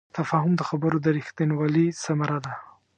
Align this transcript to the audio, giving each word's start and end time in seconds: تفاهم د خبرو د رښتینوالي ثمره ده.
تفاهم 0.17 0.51
د 0.57 0.61
خبرو 0.69 0.97
د 1.01 1.07
رښتینوالي 1.17 1.85
ثمره 2.03 2.37
ده. 2.45 2.53